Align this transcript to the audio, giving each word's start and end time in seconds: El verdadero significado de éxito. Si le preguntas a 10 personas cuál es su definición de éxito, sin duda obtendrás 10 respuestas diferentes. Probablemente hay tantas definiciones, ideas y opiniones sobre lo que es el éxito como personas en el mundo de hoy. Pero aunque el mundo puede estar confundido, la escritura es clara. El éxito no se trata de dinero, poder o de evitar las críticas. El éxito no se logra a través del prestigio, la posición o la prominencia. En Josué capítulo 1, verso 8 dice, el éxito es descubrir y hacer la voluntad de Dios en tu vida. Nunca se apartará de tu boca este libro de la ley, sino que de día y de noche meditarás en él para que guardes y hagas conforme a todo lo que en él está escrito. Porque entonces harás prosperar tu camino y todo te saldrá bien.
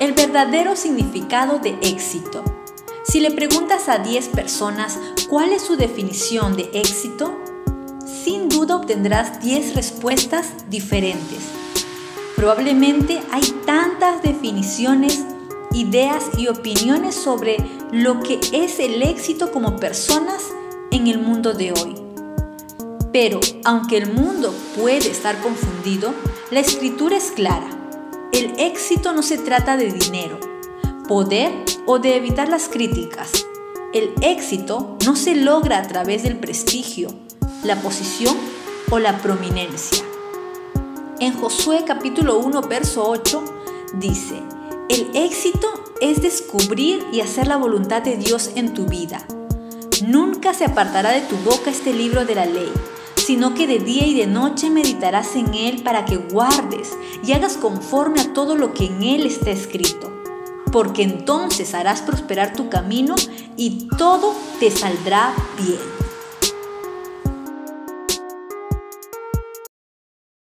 El 0.00 0.12
verdadero 0.12 0.76
significado 0.76 1.58
de 1.58 1.76
éxito. 1.82 2.44
Si 3.02 3.18
le 3.18 3.32
preguntas 3.32 3.88
a 3.88 3.98
10 3.98 4.28
personas 4.28 4.96
cuál 5.28 5.50
es 5.50 5.62
su 5.62 5.76
definición 5.76 6.56
de 6.56 6.70
éxito, 6.72 7.36
sin 8.06 8.48
duda 8.48 8.76
obtendrás 8.76 9.40
10 9.40 9.74
respuestas 9.74 10.70
diferentes. 10.70 11.40
Probablemente 12.36 13.20
hay 13.32 13.42
tantas 13.66 14.22
definiciones, 14.22 15.24
ideas 15.72 16.26
y 16.38 16.46
opiniones 16.46 17.16
sobre 17.16 17.56
lo 17.90 18.20
que 18.20 18.38
es 18.52 18.78
el 18.78 19.02
éxito 19.02 19.50
como 19.50 19.78
personas 19.78 20.44
en 20.92 21.08
el 21.08 21.18
mundo 21.18 21.54
de 21.54 21.72
hoy. 21.72 21.96
Pero 23.12 23.40
aunque 23.64 23.96
el 23.96 24.12
mundo 24.12 24.54
puede 24.76 25.10
estar 25.10 25.40
confundido, 25.40 26.14
la 26.52 26.60
escritura 26.60 27.16
es 27.16 27.32
clara. 27.32 27.77
El 28.30 28.60
éxito 28.60 29.12
no 29.12 29.22
se 29.22 29.38
trata 29.38 29.78
de 29.78 29.90
dinero, 29.90 30.38
poder 31.08 31.50
o 31.86 31.98
de 31.98 32.16
evitar 32.16 32.48
las 32.50 32.68
críticas. 32.68 33.46
El 33.94 34.12
éxito 34.20 34.98
no 35.06 35.16
se 35.16 35.34
logra 35.34 35.78
a 35.78 35.88
través 35.88 36.24
del 36.24 36.38
prestigio, 36.38 37.08
la 37.64 37.80
posición 37.80 38.36
o 38.90 38.98
la 38.98 39.16
prominencia. 39.22 40.04
En 41.20 41.32
Josué 41.40 41.84
capítulo 41.86 42.38
1, 42.38 42.60
verso 42.62 43.08
8 43.08 43.42
dice, 43.94 44.42
el 44.90 45.08
éxito 45.14 45.66
es 46.02 46.20
descubrir 46.20 47.02
y 47.10 47.22
hacer 47.22 47.46
la 47.46 47.56
voluntad 47.56 48.02
de 48.02 48.18
Dios 48.18 48.50
en 48.56 48.74
tu 48.74 48.84
vida. 48.84 49.26
Nunca 50.06 50.52
se 50.52 50.66
apartará 50.66 51.12
de 51.12 51.22
tu 51.22 51.36
boca 51.38 51.70
este 51.70 51.94
libro 51.94 52.26
de 52.26 52.34
la 52.34 52.44
ley, 52.44 52.70
sino 53.28 53.52
que 53.52 53.66
de 53.66 53.78
día 53.78 54.06
y 54.06 54.14
de 54.14 54.26
noche 54.26 54.70
meditarás 54.70 55.36
en 55.36 55.52
él 55.52 55.82
para 55.82 56.06
que 56.06 56.16
guardes 56.16 56.96
y 57.22 57.32
hagas 57.32 57.58
conforme 57.58 58.22
a 58.22 58.32
todo 58.32 58.56
lo 58.56 58.72
que 58.72 58.86
en 58.86 59.02
él 59.02 59.26
está 59.26 59.50
escrito. 59.50 60.10
Porque 60.72 61.02
entonces 61.02 61.74
harás 61.74 62.00
prosperar 62.00 62.54
tu 62.54 62.70
camino 62.70 63.16
y 63.54 63.86
todo 63.98 64.34
te 64.60 64.70
saldrá 64.70 65.34
bien. 65.58 65.97